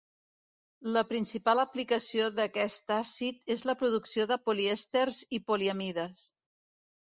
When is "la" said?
0.95-1.03, 3.73-3.77